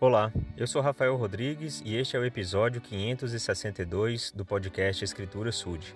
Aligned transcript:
Olá, 0.00 0.32
eu 0.56 0.64
sou 0.64 0.80
Rafael 0.80 1.16
Rodrigues 1.16 1.82
e 1.84 1.96
este 1.96 2.16
é 2.16 2.20
o 2.20 2.24
episódio 2.24 2.80
562 2.80 4.30
do 4.30 4.44
podcast 4.44 5.02
Escritura 5.02 5.50
Sud. 5.50 5.92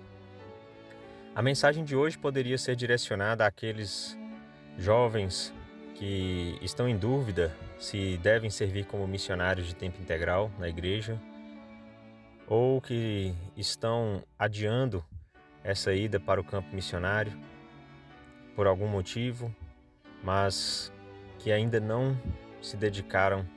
A 1.33 1.41
mensagem 1.41 1.85
de 1.85 1.95
hoje 1.95 2.17
poderia 2.17 2.57
ser 2.57 2.75
direcionada 2.75 3.45
àqueles 3.45 4.17
jovens 4.77 5.53
que 5.95 6.59
estão 6.61 6.85
em 6.85 6.97
dúvida 6.97 7.55
se 7.79 8.17
devem 8.17 8.49
servir 8.49 8.87
como 8.87 9.07
missionários 9.07 9.67
de 9.67 9.73
tempo 9.73 10.01
integral 10.01 10.51
na 10.59 10.67
igreja 10.67 11.17
ou 12.45 12.81
que 12.81 13.33
estão 13.55 14.21
adiando 14.37 15.01
essa 15.63 15.93
ida 15.93 16.19
para 16.19 16.41
o 16.41 16.43
campo 16.43 16.75
missionário 16.75 17.31
por 18.53 18.67
algum 18.67 18.89
motivo, 18.89 19.55
mas 20.21 20.91
que 21.39 21.53
ainda 21.53 21.79
não 21.79 22.19
se 22.61 22.75
dedicaram 22.75 23.47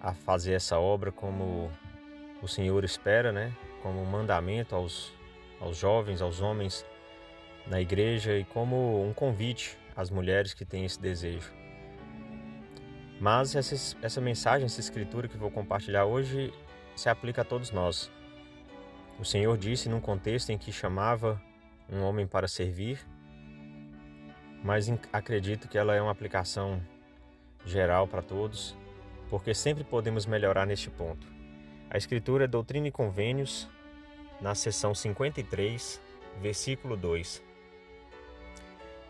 a 0.00 0.12
fazer 0.12 0.52
essa 0.52 0.78
obra 0.78 1.10
como 1.10 1.70
o 2.42 2.48
Senhor 2.48 2.84
espera, 2.84 3.32
né? 3.32 3.52
Como 3.82 4.00
um 4.00 4.04
mandamento 4.04 4.74
aos, 4.74 5.12
aos 5.60 5.76
jovens, 5.76 6.20
aos 6.20 6.40
homens 6.40 6.84
na 7.66 7.80
igreja 7.80 8.36
e 8.36 8.44
como 8.44 9.04
um 9.04 9.12
convite 9.12 9.76
às 9.96 10.10
mulheres 10.10 10.54
que 10.54 10.64
têm 10.64 10.84
esse 10.84 11.00
desejo. 11.00 11.52
Mas 13.20 13.56
essa, 13.56 13.96
essa 14.02 14.20
mensagem, 14.20 14.66
essa 14.66 14.80
escritura 14.80 15.26
que 15.26 15.36
vou 15.36 15.50
compartilhar 15.50 16.04
hoje 16.04 16.52
se 16.94 17.08
aplica 17.08 17.42
a 17.42 17.44
todos 17.44 17.70
nós. 17.70 18.10
O 19.18 19.24
Senhor 19.24 19.56
disse 19.56 19.88
num 19.88 20.00
contexto 20.00 20.50
em 20.50 20.58
que 20.58 20.70
chamava 20.70 21.40
um 21.90 22.02
homem 22.02 22.26
para 22.26 22.46
servir, 22.46 23.00
mas 24.62 24.86
acredito 25.12 25.68
que 25.68 25.78
ela 25.78 25.94
é 25.94 26.02
uma 26.02 26.12
aplicação 26.12 26.82
geral 27.64 28.06
para 28.06 28.20
todos 28.20 28.76
porque 29.28 29.54
sempre 29.54 29.84
podemos 29.84 30.26
melhorar 30.26 30.66
neste 30.66 30.90
ponto. 30.90 31.26
A 31.90 31.96
Escritura 31.96 32.44
é 32.44 32.48
Doutrina 32.48 32.88
e 32.88 32.92
Convênios, 32.92 33.68
na 34.40 34.54
seção 34.54 34.94
53, 34.94 36.00
versículo 36.40 36.96
2. 36.96 37.42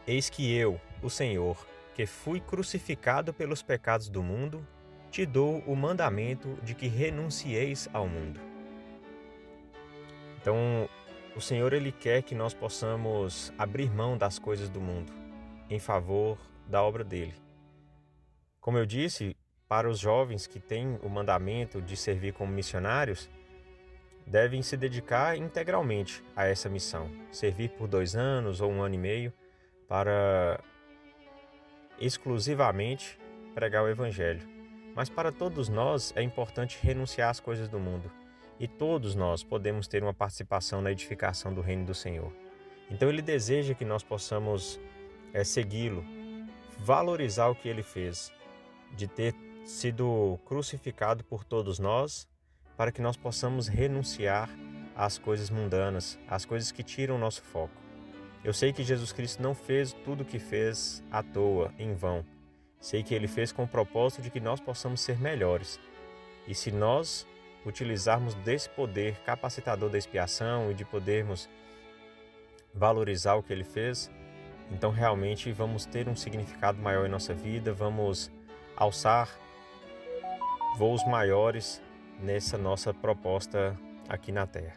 Eis 0.07 0.31
que 0.31 0.55
eu, 0.55 0.81
o 1.03 1.11
Senhor, 1.11 1.67
que 1.95 2.07
fui 2.07 2.41
crucificado 2.41 3.33
pelos 3.33 3.63
pecados 3.63 4.09
do 4.09 4.23
mundo, 4.23 4.67
te 5.11 5.25
dou 5.25 5.59
o 5.67 5.75
mandamento 5.75 6.59
de 6.63 6.75
que 6.75 6.87
renuncieis 6.87 7.89
ao 7.93 8.07
mundo. 8.07 8.39
Então, 10.41 10.89
o 11.35 11.41
Senhor 11.41 11.73
ele 11.73 11.91
quer 11.91 12.23
que 12.23 12.35
nós 12.35 12.55
possamos 12.55 13.53
abrir 13.59 13.91
mão 13.91 14.17
das 14.17 14.39
coisas 14.39 14.69
do 14.69 14.81
mundo 14.81 15.13
em 15.69 15.79
favor 15.79 16.39
da 16.67 16.83
obra 16.83 17.05
dele. 17.05 17.35
Como 18.61 18.79
eu 18.79 18.87
disse, 18.87 19.37
para 19.69 19.89
os 19.89 19.99
jovens 19.99 20.47
que 20.47 20.61
têm 20.61 20.99
o 21.03 21.09
mandamento 21.09 21.83
de 21.83 21.97
servir 21.97 22.33
como 22.33 22.53
missionários, 22.53 23.29
devem 24.27 24.63
se 24.63 24.77
dedicar 24.77 25.37
integralmente 25.37 26.23
a 26.35 26.47
essa 26.47 26.69
missão, 26.69 27.11
servir 27.31 27.71
por 27.71 27.87
dois 27.87 28.17
anos 28.17 28.61
ou 28.61 28.71
um 28.71 28.83
ano 28.83 28.95
e 28.95 28.99
meio 28.99 29.33
para 29.89 30.61
exclusivamente 31.99 33.19
pregar 33.55 33.85
o 33.85 33.89
Evangelho. 33.89 34.43
Mas 34.95 35.09
para 35.09 35.31
todos 35.31 35.69
nós 35.69 36.13
é 36.17 36.23
importante 36.23 36.79
renunciar 36.81 37.31
às 37.31 37.41
coisas 37.41 37.69
do 37.69 37.79
mundo 37.79 38.11
e 38.59 38.67
todos 38.67 39.15
nós 39.15 39.43
podemos 39.43 39.87
ter 39.87 40.03
uma 40.03 40.15
participação 40.15 40.81
na 40.81 40.91
edificação 40.91 41.53
do 41.53 41.61
reino 41.61 41.85
do 41.85 41.95
Senhor. 41.95 42.33
Então 42.91 43.09
ele 43.09 43.23
deseja 43.23 43.75
que 43.75 43.85
nós 43.85 44.03
possamos 44.03 44.81
é, 45.33 45.45
segui-lo, 45.45 46.05
valorizar 46.79 47.49
o 47.49 47.55
que 47.55 47.69
ele 47.69 47.83
fez, 47.83 48.33
de 48.93 49.07
ter 49.07 49.35
sido 49.67 50.39
crucificado 50.47 51.25
por 51.25 51.45
todos 51.45 51.81
nós, 51.81 52.29
para 52.77 52.93
que 52.93 53.03
nós 53.03 53.17
possamos 53.17 53.67
renunciar 53.67 54.49
às 54.95 55.19
coisas 55.19 55.51
mundanas, 55.51 56.19
às 56.29 56.45
coisas 56.45 56.71
que 56.71 56.85
tiram 56.85 57.17
o 57.17 57.19
nosso 57.19 57.43
foco. 57.43 57.75
Eu 58.45 58.55
sei 58.55 58.73
que 58.73 58.85
Jesus 58.85 59.13
Cristo 59.13 59.43
não 59.43 59.55
fez 59.55 59.93
tudo 59.93 60.23
o 60.23 60.25
que 60.25 60.39
fez 60.39 61.03
à 61.11 61.21
toa, 61.21 61.75
em 61.79 61.95
vão. 61.95 62.25
Sei 62.81 63.03
que 63.03 63.13
ele 63.13 63.27
fez 63.27 63.51
com 63.51 63.65
o 63.65 63.69
propósito 63.69 64.23
de 64.23 64.31
que 64.31 64.39
nós 64.39 64.61
possamos 64.61 65.01
ser 65.01 65.19
melhores. 65.19 65.81
E 66.47 66.55
se 66.55 66.71
nós 66.71 67.27
utilizarmos 67.65 68.35
desse 68.35 68.71
poder 68.71 69.17
capacitador 69.25 69.91
da 69.91 69.99
expiação 69.99 70.71
e 70.71 70.75
de 70.75 70.85
podermos 70.85 71.51
valorizar 72.73 73.35
o 73.35 73.43
que 73.43 73.53
ele 73.53 73.65
fez, 73.65 74.09
então 74.71 74.93
realmente 74.93 75.51
vamos 75.51 75.85
ter 75.85 76.09
um 76.09 76.15
significado 76.15 76.81
maior 76.81 77.05
em 77.05 77.11
nossa 77.11 77.35
vida, 77.35 77.73
vamos 77.73 78.31
alçar 78.77 79.29
voos 80.77 81.03
maiores 81.07 81.81
nessa 82.21 82.59
nossa 82.59 82.93
proposta 82.93 83.75
aqui 84.09 84.31
na 84.31 84.47
Terra. 84.47 84.77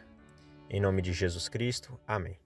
Em 0.68 0.80
nome 0.80 1.02
de 1.02 1.12
Jesus 1.12 1.46
Cristo, 1.48 1.98
amém. 2.06 2.38